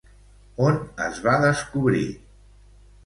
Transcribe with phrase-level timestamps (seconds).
[0.69, 2.05] On es va descobrir?